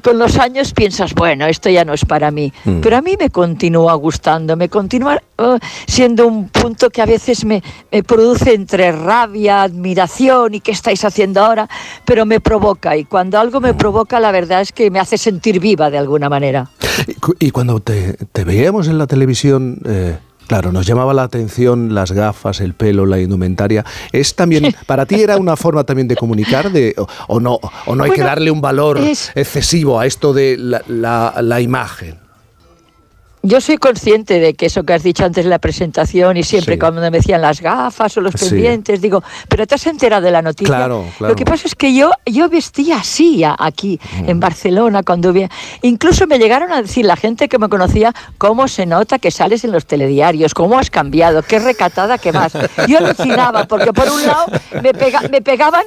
con 0.03 0.19
los 0.19 0.37
años 0.39 0.73
piensas, 0.73 1.15
bueno, 1.15 1.47
esto 1.47 1.71
ya 1.71 1.85
no 1.85 1.95
es 1.95 2.05
para 2.05 2.31
mí. 2.31 2.53
Mm. 2.65 2.81
Pero 2.81 2.97
a 2.97 3.03
mí 3.03 3.17
me 3.19 3.31
continúa 3.31 3.95
gustando, 3.95 4.57
me 4.57 4.69
continúa 4.69 5.23
uh, 5.39 5.59
siendo 5.87 6.27
un 6.27 6.49
punto 6.49 6.91
que 6.91 7.03
a 7.03 7.07
veces 7.07 7.45
me, 7.45 7.63
produce 8.07 8.55
entre 8.55 8.93
rabia, 8.93 9.63
admiración 9.63 10.55
y 10.55 10.61
qué 10.61 10.73
estáis 10.73 11.05
haciendo 11.05 11.45
ahora, 11.45 11.69
pero 12.05 12.27
me 12.27 12.41
provoca. 12.41 12.97
Y 12.97 13.05
cuando 13.05 13.39
algo 13.39 13.61
me 13.61 13.75
provoca, 13.75 14.21
la 14.21 14.33
verdad 14.33 14.61
es 14.61 14.73
que 14.73 14.91
me 14.91 15.01
hace 15.01 15.19
sentir 15.19 15.61
viva 15.61 15.91
de 15.91 15.99
alguna 15.99 16.29
manera. 16.29 16.71
Y, 17.39 17.51
cuando 17.51 17.81
te, 17.81 18.17
veíamos 18.45 18.89
en 18.89 18.99
la 18.99 19.07
televisión... 19.07 19.81
Eh, 19.85 20.17
Claro, 20.47 20.71
nos 20.71 20.87
llamaba 20.87 21.13
la 21.13 21.25
atención 21.25 21.95
las 21.95 22.13
gafas, 22.13 22.61
el 22.61 22.75
pelo, 22.75 23.05
la 23.05 23.19
indumentaria. 23.19 23.85
¿Es 24.13 24.35
también, 24.35 24.75
para 24.87 25.07
ti 25.07 25.21
era 25.21 25.37
una 25.37 25.57
forma 25.57 25.85
también 25.85 26.09
de 26.09 26.17
comunicar 26.17 26.71
de, 26.71 26.95
o, 27.27 27.41
no, 27.41 27.59
o 27.87 27.95
no 27.97 28.05
hay 28.05 28.13
que 28.13 28.23
darle 28.23 28.51
un 28.51 28.61
valor 28.61 28.99
excesivo 29.01 29.99
a 29.99 30.07
esto 30.07 30.33
de 30.33 30.57
la, 30.59 31.35
la 31.41 31.61
imagen? 31.61 32.26
Yo 33.47 33.61
soy 33.61 33.77
consciente 33.77 34.41
de 34.41 34.55
que 34.55 34.67
eso 34.67 34.83
que 34.83 34.93
has 34.93 35.03
dicho 35.03 35.25
antes 35.25 35.45
en 35.45 35.51
la 35.51 35.59
presentación 35.59 36.37
y 36.37 36.43
siempre 36.43 36.79
cuando 36.79 37.01
me 37.01 37.11
decían 37.11 37.41
las 37.41 37.61
gafas 37.61 38.17
o 38.17 38.21
los 38.21 38.35
pendientes, 38.35 39.01
digo, 39.01 39.23
pero 39.49 39.67
te 39.67 39.77
has 39.77 39.87
enterado 39.87 40.23
de 40.23 40.33
la 40.33 40.43
noticia. 40.43 40.75
Claro, 40.75 41.05
Lo 41.21 41.35
que 41.37 41.45
pasa 41.45 41.69
es 41.69 41.75
que 41.75 41.95
yo, 41.95 42.11
yo 42.27 42.49
vestía 42.49 42.99
así 42.99 43.45
aquí, 43.45 44.01
mm. 44.21 44.31
en 44.31 44.41
Barcelona, 44.41 45.03
cuando 45.03 45.33
vi... 45.33 45.47
Incluso 45.83 46.27
me 46.27 46.39
llegaron 46.39 46.73
a 46.73 46.83
decir 46.83 47.05
la 47.05 47.17
gente 47.17 47.49
que 47.49 47.59
me 47.59 47.69
conocía 47.69 48.13
cómo 48.39 48.67
se 48.67 48.85
nota 48.85 49.19
que 49.19 49.31
sales 49.31 49.65
en 49.65 49.71
los 49.71 49.87
telediarios, 49.87 50.53
cómo 50.53 50.79
has 50.79 50.91
cambiado, 50.91 51.43
qué 51.43 51.59
recatada 51.61 52.19
que 52.19 52.33
vas. 52.33 52.53
Yo 52.89 52.99
alucinaba, 52.99 53.67
porque 53.67 53.93
por 53.93 54.11
un 54.11 54.27
lado 54.27 54.47
me, 54.83 54.93
me 55.31 55.43
pegaban 55.43 55.85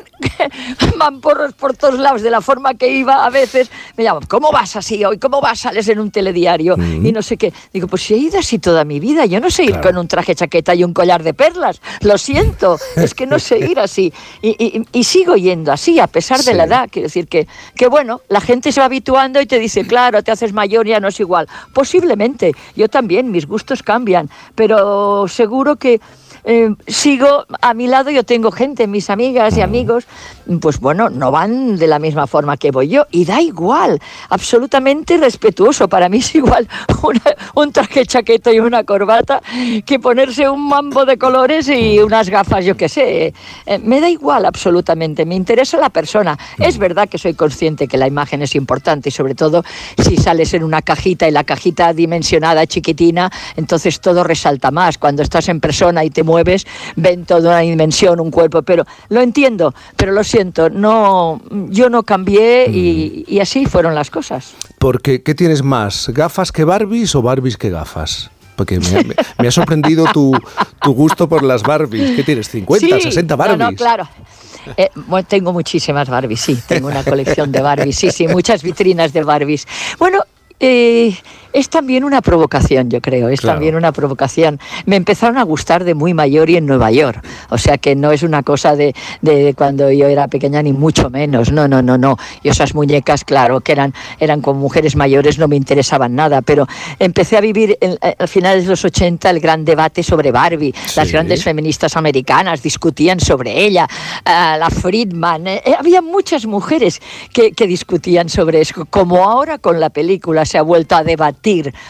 mamporros 0.98 1.54
por 1.54 1.76
todos 1.76 2.00
lados, 2.00 2.22
de 2.22 2.30
la 2.30 2.42
forma 2.42 2.76
que 2.76 2.90
iba 2.90 3.26
a 3.26 3.30
veces, 3.30 3.70
me 3.98 4.04
llamaban, 4.06 4.28
¿cómo 4.28 4.52
vas 4.52 4.76
así 4.76 5.04
hoy? 5.04 5.18
¿Cómo 5.18 5.42
vas? 5.42 5.60
Sales 5.60 5.88
en 5.90 6.00
un 6.00 6.12
telediario 6.12 6.78
mm. 6.78 7.06
y 7.06 7.12
no 7.12 7.22
sé 7.22 7.36
qué. 7.38 7.49
Digo, 7.74 7.88
pues 7.88 8.04
si 8.04 8.14
he 8.14 8.18
ido 8.18 8.40
así 8.40 8.60
toda 8.60 8.84
mi 8.84 9.00
vida, 9.00 9.26
yo 9.26 9.40
no 9.40 9.50
sé 9.50 9.64
ir 9.64 9.80
con 9.82 9.98
un 9.98 10.08
traje 10.08 10.36
chaqueta 10.36 10.76
y 10.76 10.84
un 10.84 10.94
collar 10.94 11.24
de 11.24 11.34
perlas, 11.34 11.82
lo 12.02 12.18
siento, 12.18 12.78
es 12.96 13.14
que 13.14 13.26
no 13.26 13.40
sé 13.40 13.60
ir 13.60 13.80
así. 13.80 14.14
Y, 14.42 15.04
sigo 15.04 15.36
yendo 15.36 15.72
así, 15.72 16.00
a 16.00 16.06
pesar 16.06 16.42
de 16.42 16.54
la 16.54 16.66
edad. 16.66 16.90
Quiero 16.92 17.08
decir 17.08 17.28
que, 17.28 17.48
que, 17.76 17.88
bueno, 17.88 18.22
la 18.30 18.42
gente 18.42 18.72
se 18.72 18.80
va 18.80 18.86
habituando 18.86 19.42
y 19.42 19.46
te 19.46 19.58
dice, 19.58 19.88
claro, 19.88 20.22
te 20.22 20.32
haces 20.32 20.54
mayor, 20.54 20.86
ya 20.86 21.00
no 21.00 21.08
es 21.08 21.20
igual. 21.20 21.48
Posiblemente, 21.74 22.54
yo 22.76 22.90
también, 22.90 23.32
mis 23.32 23.48
gustos 23.48 23.82
cambian, 23.82 24.30
pero 24.56 25.28
seguro 25.28 25.78
que 25.78 26.00
eh, 26.52 26.74
sigo 26.88 27.46
a 27.62 27.76
mi 27.76 27.86
lado, 27.86 28.10
yo 28.10 28.24
tengo 28.24 28.50
gente, 28.50 28.88
mis 28.88 29.12
amigas 29.12 29.56
y 29.56 29.62
amigos, 29.62 30.08
pues 30.60 30.80
bueno, 30.80 31.12
no 31.12 31.30
van 31.30 31.78
de 31.78 31.86
la 31.86 32.00
misma 32.00 32.26
forma 32.26 32.58
que 32.58 32.72
voy 32.72 32.88
yo 32.88 33.06
y 33.12 33.24
da 33.26 33.40
igual, 33.40 34.02
absolutamente 34.30 35.18
respetuoso. 35.18 35.88
Para 35.88 36.10
mí 36.10 36.18
es 36.18 36.34
igual 36.34 36.68
un 37.54 37.72
traje 37.72 38.04
chaqueto 38.04 38.52
y 38.52 38.60
una 38.60 38.84
corbata 38.84 39.44
que 39.86 40.00
ponerse 40.00 40.50
un 40.50 40.68
mambo 40.68 41.06
de 41.06 41.20
colores 41.20 41.70
y 41.70 42.00
unas 42.00 42.32
gafas, 42.32 42.66
yo 42.66 42.76
qué 42.76 42.90
sé. 42.90 43.32
Eh, 43.68 43.78
me 43.84 44.02
da 44.02 44.10
igual 44.10 44.48
absolutamente, 44.48 45.28
me 45.28 45.36
interesa 45.36 45.78
la 45.78 45.92
persona. 45.92 46.36
Es 46.58 46.80
verdad 46.80 47.08
que 47.08 47.20
soy 47.20 47.36
consciente 47.36 47.88
que 47.88 48.00
la 48.00 48.08
imagen 48.08 48.42
es 48.42 48.56
importante 48.56 49.10
y 49.10 49.12
sobre 49.12 49.36
todo 49.36 49.64
si 50.04 50.18
sales 50.18 50.56
en 50.56 50.64
una 50.64 50.82
cajita 50.82 51.28
y 51.28 51.32
la 51.32 51.44
cajita 51.44 51.94
dimensionada 51.94 52.66
chiquitina, 52.66 53.30
entonces 53.56 54.02
todo 54.02 54.24
resalta 54.24 54.72
más. 54.72 54.98
Cuando 54.98 55.22
estás 55.22 55.48
en 55.48 55.60
persona 55.60 56.04
y 56.04 56.10
te 56.10 56.24
mueves, 56.24 56.39
ven 56.96 57.26
toda 57.26 57.52
una 57.52 57.60
dimensión, 57.60 58.20
un 58.20 58.32
cuerpo, 58.32 58.62
pero 58.62 58.86
lo 59.10 59.22
entiendo, 59.22 59.74
pero 59.96 60.12
lo 60.12 60.24
siento, 60.24 60.70
no, 60.70 61.42
yo 61.70 61.90
no 61.90 62.04
cambié 62.04 62.70
y, 62.70 63.26
y 63.28 63.40
así 63.40 63.66
fueron 63.66 63.96
las 63.96 64.10
cosas. 64.10 64.54
Porque, 64.80 65.24
¿qué 65.24 65.36
tienes 65.36 65.64
más? 65.64 66.10
¿Gafas 66.10 66.52
que 66.52 66.64
Barbies 66.64 67.16
o 67.16 67.22
Barbies 67.22 67.58
que 67.58 67.70
gafas? 67.70 68.32
Porque 68.60 68.78
me 69.38 69.48
ha, 69.48 69.52
sorprendido 69.52 70.06
tu, 70.12 70.34
tu, 70.82 70.94
gusto 70.94 71.30
por 71.30 71.44
las 71.44 71.64
Barbies. 71.64 72.12
¿Qué 72.18 72.24
tienes? 72.24 72.54
¿50, 72.54 73.00
60 73.02 73.36
Barbies? 73.38 73.58
No, 73.58 73.72
no, 73.72 73.78
claro. 73.78 74.10
Eh, 74.76 74.90
tengo 75.30 75.54
muchísimas 75.54 76.10
Barbies, 76.10 76.42
sí. 76.42 76.60
Tengo 76.68 76.90
una 76.90 77.06
colección 77.06 77.54
de 77.54 77.62
Barbies, 77.62 77.96
sí, 77.96 78.12
sí, 78.12 78.28
muchas 78.28 78.62
vitrinas 78.62 79.14
de 79.14 79.24
Barbies. 79.24 79.66
Bueno, 79.98 80.24
eh, 80.60 81.18
es 81.54 81.70
también 81.70 82.04
una 82.04 82.22
provocación, 82.22 82.90
yo 82.90 83.02
creo, 83.02 83.30
es 83.30 83.42
también 83.42 83.76
una 83.76 83.92
provocación. 83.92 84.60
Me 84.86 84.96
empezaron 84.96 85.38
a 85.38 85.44
gustar 85.44 85.84
de 85.84 85.96
muy 85.96 86.14
mayor 86.14 86.50
y 86.50 86.58
en 86.58 86.66
Nueva 86.66 86.92
York, 86.92 87.26
o 87.50 87.58
sea 87.58 87.78
que 87.78 87.96
no 87.96 88.12
es 88.12 88.24
una 88.24 88.44
cosa 88.44 88.76
de, 88.76 88.94
de 89.22 89.54
cuando 89.56 89.92
yo 89.92 90.08
era 90.08 90.28
pequeña 90.28 90.62
ni 90.62 90.74
mucho 90.74 91.10
menos, 91.10 91.52
no, 91.52 91.68
no, 91.68 91.82
no, 91.82 91.98
no. 91.98 92.18
Y 92.44 92.50
esas 92.50 92.76
muñecas, 92.76 93.24
claro, 93.24 93.62
que 93.62 93.72
eran, 93.72 93.94
eran 94.20 94.42
con 94.42 94.58
mujeres 94.58 94.96
mayores, 94.96 95.40
no 95.40 95.48
me 95.48 95.56
interesaban 95.56 96.16
nada, 96.16 96.42
pero 96.42 96.68
empecé 97.00 97.38
a 97.38 97.42
vivir 97.42 97.78
en, 97.82 97.98
al 98.18 98.28
final 98.28 98.62
de 98.62 98.68
los 98.68 98.86
80 98.86 99.30
el 99.30 99.40
gran 99.40 99.66
debate 99.66 100.04
sobre 100.04 100.32
Barbie, 100.32 100.74
las 100.96 101.12
grandes 101.12 101.44
feministas 101.44 101.98
americanas 101.98 102.62
discutían 102.62 103.20
sobre 103.20 103.60
ella, 103.60 103.88
eh, 104.26 104.58
la 104.60 104.70
Friedman, 104.70 105.48
eh, 105.48 105.62
eh, 105.66 105.76
había 105.78 106.02
muchas 106.02 106.46
mujeres 106.46 107.02
que, 107.34 107.52
que 107.54 107.66
discutían 107.66 108.30
sobre 108.30 108.62
eso, 108.62 108.86
como 108.86 109.24
ahora 109.24 109.58
con 109.58 109.80
la 109.80 109.90
película 109.90 110.46
se 110.46 110.58
ha 110.58 110.62
vuelto 110.62 110.96
a 110.96 111.04
debatir 111.04 111.39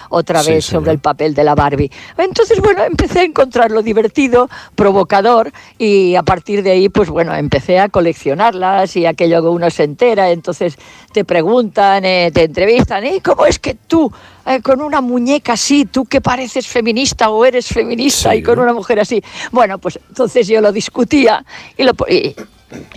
otra 0.10 0.42
vez 0.44 0.66
sobre 0.66 0.92
el 0.92 1.00
papel 1.00 1.34
de 1.34 1.44
la 1.44 1.56
Barbie. 1.56 1.92
Entonces, 2.18 2.60
bueno, 2.62 2.84
empecé 2.84 3.20
a 3.20 3.24
encontrarlo 3.24 3.82
divertido, 3.82 4.50
provocador, 4.76 5.52
y 5.78 6.16
a 6.16 6.24
partir 6.24 6.64
de 6.64 6.72
ahí, 6.72 6.90
pues 6.90 7.10
bueno, 7.10 7.34
empecé 7.36 7.80
a 7.80 7.90
coleccionarlas 7.90 8.96
y 8.96 9.06
aquello 9.06 9.42
que 9.42 9.48
uno 9.48 9.70
se 9.70 9.84
entera, 9.84 10.32
entonces 10.32 10.78
te 11.12 11.26
preguntan, 11.26 12.06
eh, 12.06 12.32
te 12.34 12.44
entrevistan, 12.44 13.06
¿y 13.06 13.20
cómo 13.22 13.46
es 13.46 13.60
que 13.60 13.76
tú, 13.76 14.12
eh, 14.46 14.62
con 14.62 14.82
una 14.82 15.02
muñeca 15.02 15.54
así, 15.54 15.86
tú 15.86 16.06
que 16.06 16.22
pareces 16.22 16.68
feminista 16.68 17.30
o 17.30 17.44
eres 17.46 17.68
feminista 17.68 18.36
y 18.36 18.44
con 18.44 18.60
una 18.60 18.74
mujer 18.74 19.00
así? 19.00 19.24
Bueno, 19.52 19.78
pues 19.80 20.00
entonces 20.08 20.48
yo 20.48 20.62
lo 20.62 20.72
discutía 20.72 21.44
y 21.78 21.84
lo... 21.84 21.94
Y, 22.08 22.36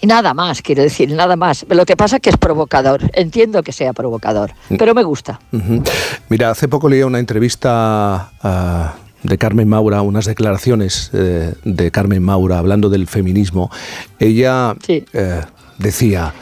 y 0.01 0.07
nada 0.07 0.35
más, 0.35 0.63
quiero 0.63 0.83
decir, 0.83 1.13
nada 1.13 1.37
más. 1.37 1.65
Lo 1.69 1.85
que 1.87 1.97
pasa 1.97 2.17
es 2.17 2.23
que 2.23 2.31
es 2.31 2.37
provocador. 2.37 3.03
Entiendo 3.13 3.63
que 3.63 3.73
sea 3.73 3.93
provocador, 3.93 4.53
mm. 4.71 4.77
pero 4.77 4.95
me 4.95 5.03
gusta. 5.03 5.41
Mira, 6.29 6.51
hace 6.51 6.69
poco 6.69 6.89
leí 6.89 7.03
una 7.03 7.19
entrevista 7.19 8.33
ah, 8.43 8.95
de 9.23 9.39
Carmen 9.39 9.69
Maura, 9.69 10.03
unas 10.03 10.27
declaraciones 10.27 11.11
eh, 11.13 11.55
de 11.65 11.91
Carmen 11.91 12.23
Maura 12.23 12.59
hablando 12.59 12.91
del 12.91 13.07
feminismo. 13.07 13.71
Ella 14.19 14.75
eh, 14.89 15.41
decía, 15.79 16.35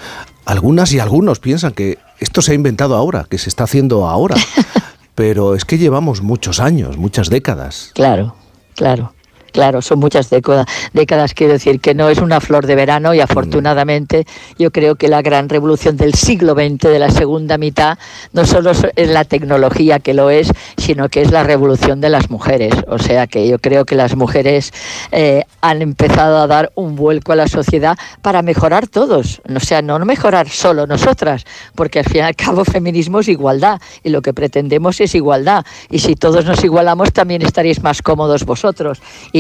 algunas 0.45 0.93
y 0.93 0.99
algunos 0.99 1.39
piensan 1.39 1.73
que 1.73 1.99
esto 2.19 2.43
se 2.43 2.53
ha 2.53 2.55
inventado 2.55 2.97
ahora, 2.97 3.27
que 3.29 3.39
se 3.39 3.49
está 3.49 3.65
haciendo 3.65 4.07
ahora. 4.07 4.37
pero 5.15 5.55
es 5.55 5.65
que 5.65 5.77
llevamos 5.77 6.23
muchos 6.23 6.61
años, 6.61 6.97
muchas 6.97 7.29
décadas. 7.29 7.91
Claro, 7.95 8.35
claro. 8.75 9.13
Claro, 9.52 9.80
son 9.83 9.99
muchas 10.00 10.28
décadas, 10.30 11.35
quiero 11.35 11.54
decir, 11.54 11.80
que 11.80 11.95
no 11.95 12.09
es 12.09 12.19
una 12.19 12.40
flor 12.40 12.66
de 12.66 12.75
verano 12.75 13.14
y 13.14 13.19
mm. 13.19 13.23
afortunadamente 13.23 14.26
yo 14.59 14.71
creo 14.71 14.97
que 14.97 15.09
la 15.09 15.23
gran 15.23 15.49
revolución 15.49 15.97
del 15.97 16.14
siglo 16.14 16.54
XX, 16.54 16.88
de 16.88 16.99
la 16.99 17.11
segunda 17.11 17.57
mitad, 17.57 17.99
no 18.33 18.45
solo 18.45 18.73
es 18.73 19.09
la 19.09 19.25
tecnología 19.25 20.00
que 20.00 20.14
lo 20.14 20.30
es, 20.30 20.52
sino 20.76 21.09
que 21.09 21.23
es 21.23 21.30
la 21.30 21.45
revolución 21.45 22.00
de 22.00 22.11
las 22.11 22.30
mujeres. 22.30 22.75
O 22.88 22.99
sea 22.99 23.26
que 23.26 23.49
yo 23.49 23.59
creo 23.59 23.85
que 23.85 23.95
las 23.95 24.16
mujeres 24.16 24.73
eh, 25.12 25.45
han 25.61 25.83
empezado 25.83 26.38
a 26.38 26.47
dar 26.47 26.73
un 26.75 26.97
vuelco 26.97 27.33
a 27.33 27.37
la 27.37 27.49
sociedad 27.49 27.97
para 28.23 28.42
mejorar 28.42 28.87
todos. 28.87 29.40
O 29.54 29.61
sea, 29.61 29.83
no 29.83 29.99
mejorar 30.04 30.49
solo 30.49 30.87
nosotras, 30.87 31.45
porque 31.75 32.00
al 32.00 32.04
fin 32.04 32.16
y 32.16 32.21
al 32.21 32.37
cabo 32.37 32.64
feminismo 32.64 33.21
es 33.21 33.28
igualdad 33.28 33.80
y 34.02 34.11
lo 34.11 34.23
que 34.23 34.33
pretendemos 34.33 35.00
es 35.00 35.14
igualdad. 35.14 35.64
Y 35.90 35.99
si 36.00 36.14
todos 36.14 36.45
nos 36.45 36.62
igualamos, 36.64 37.12
también 37.12 37.42
estaréis 37.42 37.83
más 37.83 38.02
cómodos 38.02 38.45
vosotros 38.45 39.00
y, 39.33 39.39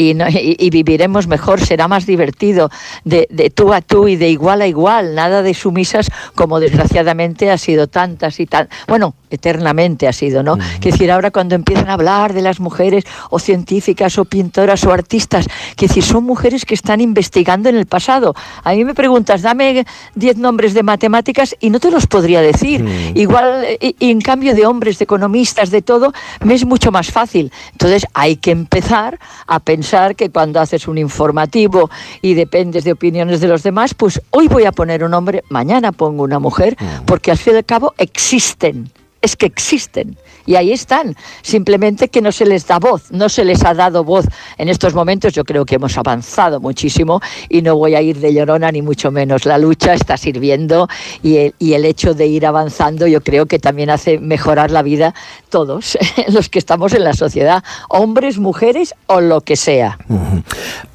viviremos 0.70 1.26
mejor, 1.26 1.60
será 1.60 1.88
más 1.88 2.06
divertido 2.06 2.70
de, 3.04 3.26
tú 3.54 3.72
a 3.72 3.80
tú 3.80 4.08
y 4.08 4.16
de 4.16 4.28
igual 4.28 4.62
a 4.62 4.66
igual, 4.66 5.14
nada 5.14 5.42
de 5.42 5.54
sumisas 5.54 6.10
como 6.34 6.60
desgraciadamente 6.60 7.50
ha 7.50 7.58
sido 7.58 7.86
tantas 7.86 8.40
y 8.40 8.46
tan, 8.46 8.68
bueno, 8.86 9.14
eternamente 9.30 10.08
ha 10.08 10.12
sido, 10.12 10.42
¿no? 10.42 10.58
Que 10.80 10.90
decir, 10.92 11.10
ahora 11.10 11.30
cuando 11.30 11.54
empiezan 11.54 11.88
a 11.88 11.94
hablar 11.94 12.32
de 12.32 12.42
las 12.42 12.60
mujeres 12.60 13.04
o 13.30 13.38
científicas 13.38 14.18
o 14.18 14.24
pintoras 14.24 14.84
o 14.84 14.92
artistas, 14.92 15.46
que 15.76 15.86
decir, 15.86 16.02
son 16.02 16.24
mujeres 16.24 16.64
que 16.64 16.74
están 16.74 17.00
investigando 17.00 17.68
en 17.68 17.76
el 17.76 17.86
pasado. 17.86 18.34
A 18.64 18.72
mí 18.72 18.84
me 18.84 18.94
preguntas, 18.94 19.42
dame 19.42 19.86
diez 20.14 20.36
nombres 20.36 20.74
de 20.74 20.82
matemáticas 20.82 21.54
y 21.60 21.70
no 21.70 21.80
te 21.80 21.90
los 21.90 22.06
podría 22.06 22.40
decir. 22.40 22.84
Igual, 23.14 23.66
y 23.80 24.10
en 24.10 24.20
cambio 24.20 24.54
de 24.54 24.66
hombres, 24.66 24.98
de 24.98 25.04
economistas, 25.04 25.70
de 25.70 25.82
todo, 25.82 26.12
me 26.44 26.54
es 26.54 26.64
mucho 26.64 26.90
más 26.90 27.10
fácil. 27.10 27.52
Entonces 27.72 28.06
hay 28.14 28.36
que 28.36 28.50
empezar 28.50 29.18
a 29.46 29.60
pensar 29.60 30.16
que 30.16 30.30
cuando 30.30 30.60
haces 30.60 30.88
un 30.88 30.98
informativo 30.98 31.90
y 32.22 32.34
dependes 32.34 32.84
de 32.84 32.92
opiniones 32.92 33.40
de 33.40 33.48
los 33.48 33.62
demás, 33.62 33.94
pues 33.94 34.20
hoy 34.30 34.48
voy 34.48 34.64
a 34.64 34.72
poner 34.72 35.04
un 35.04 35.14
hombre, 35.14 35.42
mañana 35.48 35.92
pongo 35.92 36.22
una 36.22 36.38
mujer, 36.38 36.76
porque 37.06 37.30
al 37.30 37.38
fin 37.38 37.54
y 37.54 37.56
al 37.58 37.64
cabo 37.64 37.94
existen 37.98 38.90
es 39.22 39.36
que 39.36 39.46
existen 39.46 40.16
y 40.46 40.56
ahí 40.56 40.72
están, 40.72 41.14
simplemente 41.42 42.08
que 42.08 42.20
no 42.20 42.32
se 42.32 42.46
les 42.46 42.66
da 42.66 42.78
voz, 42.78 43.12
no 43.12 43.28
se 43.28 43.44
les 43.44 43.64
ha 43.64 43.74
dado 43.74 44.02
voz 44.02 44.26
en 44.58 44.68
estos 44.68 44.94
momentos. 44.94 45.32
Yo 45.32 45.44
creo 45.44 45.64
que 45.64 45.76
hemos 45.76 45.96
avanzado 45.96 46.60
muchísimo 46.60 47.20
y 47.48 47.62
no 47.62 47.76
voy 47.76 47.94
a 47.94 48.02
ir 48.02 48.18
de 48.18 48.32
llorona 48.32 48.72
ni 48.72 48.82
mucho 48.82 49.10
menos. 49.10 49.44
La 49.46 49.58
lucha 49.58 49.94
está 49.94 50.16
sirviendo 50.16 50.88
y 51.22 51.36
el, 51.36 51.54
y 51.58 51.74
el 51.74 51.84
hecho 51.84 52.14
de 52.14 52.26
ir 52.26 52.46
avanzando 52.46 53.06
yo 53.06 53.20
creo 53.20 53.46
que 53.46 53.58
también 53.58 53.90
hace 53.90 54.18
mejorar 54.18 54.70
la 54.70 54.82
vida 54.82 55.14
todos 55.50 55.98
los 56.28 56.48
que 56.48 56.58
estamos 56.58 56.94
en 56.94 57.04
la 57.04 57.12
sociedad, 57.12 57.62
hombres, 57.88 58.38
mujeres 58.38 58.94
o 59.06 59.20
lo 59.20 59.42
que 59.42 59.56
sea. 59.56 59.98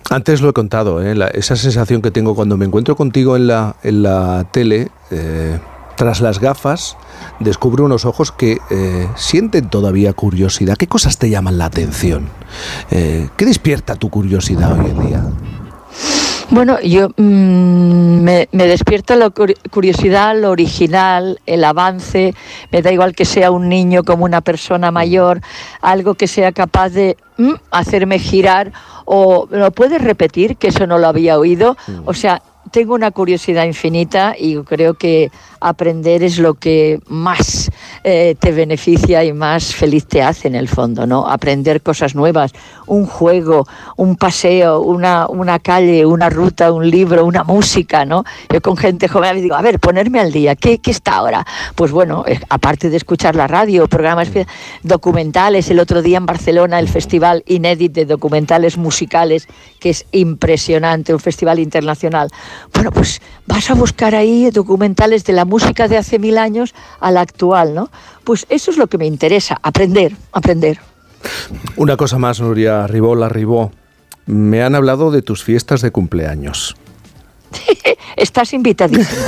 Antes 0.10 0.42
lo 0.42 0.50
he 0.50 0.54
contado, 0.54 1.04
¿eh? 1.04 1.16
esa 1.34 1.56
sensación 1.56 2.02
que 2.02 2.12
tengo 2.12 2.36
cuando 2.36 2.58
me 2.58 2.66
encuentro 2.66 2.96
contigo 2.96 3.36
en 3.36 3.48
la, 3.48 3.76
en 3.84 4.04
la 4.04 4.48
tele. 4.52 4.90
Eh, 5.12 5.60
tras 5.96 6.22
las 6.22 6.40
gafas, 6.40 6.98
descubro 7.40 7.86
unos 7.86 8.06
ojos 8.06 8.32
que 8.32 8.60
eh, 8.70 9.08
sienten 9.16 9.70
todavía 9.70 10.14
curiosidad. 10.14 10.78
¿Qué 10.78 10.88
cosas 10.88 11.18
te 11.18 11.30
llaman 11.30 11.58
la 11.58 11.66
atención? 11.66 12.30
Eh, 12.92 13.30
¿Qué 13.38 13.46
despierta 13.46 13.96
tu 13.96 14.10
curiosidad 14.10 14.80
hoy 14.80 14.92
en 14.92 15.08
día? 15.08 15.24
Bueno, 16.52 16.80
yo 16.82 17.10
mm, 17.10 18.22
me, 18.22 18.48
despierta 18.52 19.16
la 19.16 19.32
curiosidad, 19.32 20.40
lo 20.40 20.52
original, 20.52 21.40
el 21.46 21.64
avance. 21.64 22.36
Me 22.72 22.82
da 22.82 22.92
igual 22.92 23.16
que 23.16 23.26
sea 23.26 23.52
un 23.52 23.68
niño 23.68 24.04
como 24.04 24.26
una 24.26 24.42
persona 24.42 24.92
mayor, 24.92 25.42
algo 25.82 26.14
que 26.14 26.28
sea 26.28 26.52
capaz 26.52 26.90
de 26.90 27.18
mm, 27.38 27.54
hacerme 27.72 28.20
girar 28.20 28.72
o 29.06 29.48
lo 29.50 29.72
puedes 29.72 30.02
repetir 30.02 30.58
que 30.58 30.68
eso 30.68 30.86
no 30.86 30.98
lo 30.98 31.08
había 31.08 31.40
oído. 31.40 31.78
Mm. 31.88 32.02
O 32.06 32.14
sea, 32.14 32.42
tengo 32.76 32.94
una 32.94 33.12
curiosidad 33.12 33.64
infinita 33.64 34.36
y 34.38 34.58
creo 34.58 34.96
que 34.96 35.32
aprender 35.62 36.24
es 36.24 36.40
lo 36.40 36.56
que 36.56 37.00
más 37.08 37.72
eh, 38.04 38.36
te 38.38 38.52
beneficia 38.52 39.24
y 39.24 39.32
más 39.32 39.74
feliz 39.74 40.06
te 40.06 40.22
hace 40.22 40.50
en 40.50 40.56
el 40.56 40.68
fondo, 40.68 41.08
¿no? 41.08 41.26
Aprender 41.26 41.82
cosas 41.82 42.16
nuevas, 42.16 42.52
un 42.86 43.06
juego, 43.06 43.66
un 43.96 44.18
paseo, 44.18 44.82
una, 44.82 45.28
una 45.28 45.60
calle, 45.60 46.06
una 46.06 46.30
ruta, 46.30 46.74
un 46.74 46.90
libro, 46.90 47.26
una 47.26 47.46
música, 47.46 48.04
¿no? 48.04 48.26
Yo 48.52 48.62
con 48.62 48.76
gente 48.76 49.08
joven 49.08 49.42
digo, 49.42 49.56
a 49.56 49.62
ver, 49.62 49.80
ponerme 49.80 50.20
al 50.20 50.34
día, 50.34 50.56
¿qué, 50.56 50.80
qué 50.80 50.92
está 50.92 51.16
ahora? 51.16 51.48
Pues 51.76 51.92
bueno, 51.92 52.26
eh, 52.28 52.40
aparte 52.50 52.90
de 52.90 52.98
escuchar 52.98 53.36
la 53.36 53.48
radio, 53.48 53.88
programas 53.88 54.30
documentales, 54.84 55.70
el 55.72 55.80
otro 55.80 56.02
día 56.02 56.18
en 56.18 56.26
Barcelona 56.26 56.78
el 56.80 56.90
Festival 56.90 57.42
Inédit 57.48 57.94
de 57.94 58.06
Documentales 58.06 58.78
Musicales, 58.78 59.48
que 59.80 59.92
es 59.92 60.06
impresionante, 60.12 61.14
un 61.14 61.22
festival 61.22 61.60
internacional. 61.60 62.30
Bueno, 62.74 62.92
pues 62.92 63.22
vas 63.48 63.70
a 63.70 63.74
buscar 63.74 64.16
ahí 64.16 64.50
documentales 64.52 65.24
de 65.24 65.34
la 65.34 65.46
música 65.46 65.88
de 65.88 65.98
hace 65.98 66.20
mil 66.20 66.38
años 66.38 66.74
a 67.00 67.12
la 67.12 67.22
actual, 67.22 67.74
¿no? 67.74 67.90
Pues 68.24 68.46
eso 68.50 68.72
es 68.72 68.78
lo 68.78 68.88
que 68.88 68.98
me 68.98 69.06
interesa, 69.06 69.58
aprender, 69.62 70.16
aprender. 70.32 70.80
Una 71.76 71.98
cosa 71.98 72.18
más, 72.18 72.40
Nuria 72.40 72.88
Ribó, 72.88 73.16
Ribó. 73.30 73.72
Me 74.26 74.64
han 74.64 74.76
hablado 74.76 75.12
de 75.12 75.22
tus 75.22 75.44
fiestas 75.44 75.82
de 75.82 75.92
cumpleaños. 75.92 76.76
Estás 78.16 78.54
invitadísimo. 78.54 79.22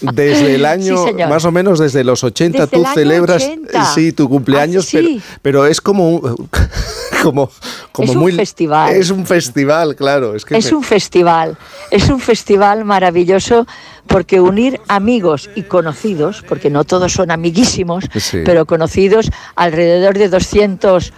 Desde 0.00 0.54
el 0.56 0.66
año, 0.66 1.06
más 1.28 1.44
o 1.44 1.52
menos 1.52 1.78
desde 1.78 2.04
los 2.04 2.22
80, 2.24 2.66
tú 2.66 2.84
celebras 2.94 3.48
sí 3.94 4.12
tu 4.12 4.28
cumpleaños, 4.28 4.88
ah, 4.94 4.98
pero, 5.40 5.66
es 5.66 5.80
como, 5.80 6.20
como, 7.22 7.50
como 7.92 8.12
es 8.12 8.16
muy... 8.16 8.32
Un 8.32 8.38
festival. 8.38 8.94
Es 8.94 9.10
un 9.10 9.26
festival, 9.26 9.96
claro. 9.96 10.34
Es, 10.34 10.44
que 10.44 10.56
es 10.56 10.72
un 10.72 10.82
festival, 10.82 11.56
es 11.90 12.08
un 12.10 12.20
festival 12.20 12.84
maravilloso 12.84 13.66
porque 14.06 14.40
unir 14.40 14.80
amigos 14.88 15.48
y 15.54 15.62
conocidos, 15.62 16.44
porque 16.46 16.70
no 16.70 16.84
todos 16.84 17.12
son 17.12 17.30
amiguísimos, 17.30 18.04
pero 18.44 18.66
conocidos, 18.66 19.30
alrededor 19.56 20.18
de 20.18 20.28
200 20.28 21.12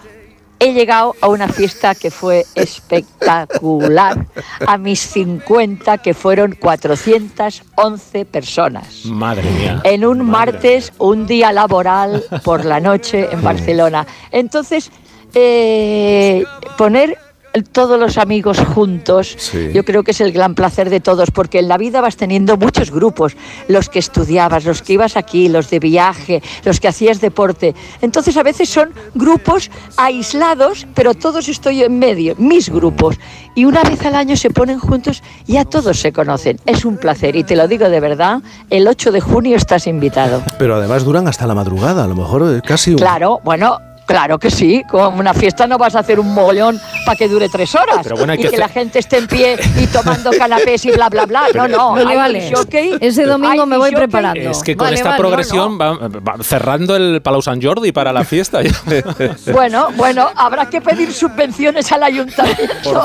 he 0.59 0.73
llegado 0.73 1.15
a 1.21 1.29
una 1.29 1.49
fiesta 1.49 1.95
que 1.95 2.11
fue 2.11 2.47
espectacular, 2.55 4.27
a 4.67 4.79
mis 4.79 5.01
50, 5.01 5.99
que 5.99 6.15
fueron 6.15 6.53
411 6.53 8.25
personas. 8.25 9.05
Madre 9.07 9.51
mía. 9.51 9.81
En 9.85 10.05
un 10.05 10.25
martes, 10.25 10.93
un 10.99 11.27
día 11.27 11.53
laboral 11.53 12.25
por 12.45 12.65
la 12.65 12.81
noche 12.81 13.29
en 13.31 13.43
Barcelona. 13.43 14.07
Entonces, 14.31 14.91
eh, 15.35 16.45
poner 16.79 17.19
todos 17.65 17.99
los 17.99 18.19
amigos 18.19 18.59
juntos, 18.59 19.37
yo 19.73 19.85
creo 19.85 20.03
que 20.03 20.11
es 20.11 20.21
el 20.21 20.33
gran 20.33 20.55
placer 20.55 20.91
de 20.91 21.01
todos, 21.01 21.31
porque 21.31 21.59
en 21.59 21.69
la 21.69 21.79
vida 21.79 22.01
vas 22.01 22.17
teniendo 22.17 22.57
muchos 22.57 22.91
grupos, 22.91 23.37
los 23.69 23.89
que 23.89 23.99
estudiabas, 23.99 24.65
los 24.65 24.83
que 24.83 24.95
ibas 24.95 25.17
aquí, 25.17 25.49
los 25.49 25.71
de 25.71 25.79
viaje, 25.79 26.43
los 26.65 26.81
que 26.81 26.89
hacías 26.89 27.21
deporte. 27.21 27.75
Entonces 28.01 28.37
a 28.37 28.43
veces 28.43 28.69
son 28.69 28.91
grupos 29.15 29.71
aislados, 29.97 30.87
pero 30.95 31.15
todos 31.15 31.49
estoy 31.49 31.83
en 31.83 31.99
medio, 31.99 32.35
mis 32.39 32.69
grupos. 32.69 33.19
Y 33.55 33.65
una 33.65 33.83
vez 33.83 34.05
al 34.05 34.15
año 34.15 34.37
se 34.37 34.51
ponen 34.51 34.79
juntos 34.79 35.23
y 35.47 35.55
ya 35.55 35.65
todos 35.65 35.99
se 35.99 36.13
conocen. 36.13 36.61
Es 36.67 36.85
un 36.85 36.99
placer 36.99 37.37
y 37.37 37.45
te 37.45 37.57
lo 37.57 37.69
digo 37.69 37.89
de 37.89 38.01
verdad, 38.01 38.43
el 38.71 38.87
8 38.87 39.13
de 39.13 39.21
junio 39.21 39.57
estás 39.57 39.87
invitado. 39.87 40.43
Pero 40.59 40.77
además 40.77 41.05
duran 41.05 41.27
hasta 41.29 41.47
la 41.47 41.55
madrugada, 41.55 42.05
a 42.05 42.07
lo 42.07 42.15
mejor 42.15 42.63
casi 42.63 42.91
un... 42.93 42.99
Claro, 42.99 43.41
bueno, 43.45 43.79
Claro 44.07 44.39
que 44.39 44.51
sí, 44.51 44.85
con 44.89 45.19
una 45.19 45.35
fiesta 45.35 45.67
no 45.67 45.79
vas 45.79 45.97
a 45.97 46.01
hacer 46.01 46.21
un 46.21 46.33
mogollón 46.33 46.81
para 47.05 47.17
que 47.17 47.29
dure 47.29 47.49
tres 47.49 47.75
horas 47.75 48.07
y 48.39 48.49
que, 48.49 48.57
la 48.57 48.69
gente 48.69 49.01
esté 49.01 49.19
en 49.19 49.27
pie 49.27 49.59
y 49.77 49.87
tomando 49.89 50.31
canapés 50.39 50.85
y 50.85 50.93
bla, 50.93 51.09
bla, 51.09 51.27
bla. 51.27 51.49
No, 51.55 51.69
no, 51.69 51.95
vale. 51.95 52.53
Ese 53.01 53.25
domingo 53.25 53.67
me 53.67 53.77
voy 53.77 53.93
preparando. 53.93 54.51
Es 54.51 54.63
que 54.63 54.77
con 54.77 54.93
esta 54.93 55.17
progresión 55.17 55.79
Va, 55.79 56.37
cerrando 56.43 56.97
el 56.97 57.21
Palau 57.23 57.43
Sant 57.43 57.63
Jordi 57.63 57.93
para 57.93 58.13
la 58.13 58.25
fiesta. 58.25 58.61
bueno, 59.53 59.89
bueno, 59.97 60.29
habrá 60.35 60.67
que 60.67 60.81
pedir 60.81 61.13
subvenciones 61.13 61.91
al 61.93 62.03
ayuntamiento. 62.03 63.05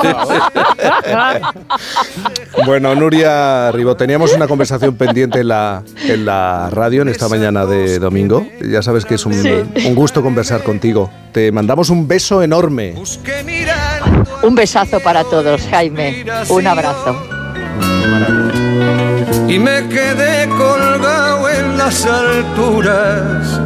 bueno, 2.64 2.94
Nuria 2.94 3.72
Ribo, 3.72 3.96
teníamos 3.96 4.32
una 4.34 4.46
conversación 4.46 4.96
pendiente 4.96 5.40
en 5.40 5.48
la, 5.48 5.82
en 6.06 6.24
la 6.24 6.70
radio 6.70 7.02
en 7.02 7.08
esta 7.08 7.28
mañana 7.28 7.66
de 7.66 7.98
domingo. 7.98 8.46
Ya 8.60 8.82
sabes 8.82 9.04
que 9.04 9.16
es 9.16 9.26
un, 9.26 9.34
un 9.34 9.94
gusto 9.94 10.22
conversar 10.22 10.62
contigo 10.92 11.22
te 11.32 11.50
mandamos 11.50 11.88
un 11.88 12.06
beso 12.06 12.42
enorme. 12.42 12.94
Un 14.42 14.54
besazo 14.54 15.00
para 15.00 15.24
todos, 15.24 15.62
Jaime. 15.70 16.24
Un 16.50 16.66
abrazo. 16.66 17.16
Y 19.48 19.58
me 19.58 19.88
quedé 19.88 20.46
colgado 20.48 21.48
en 21.48 21.78
las 21.78 22.04
alturas 22.04 23.60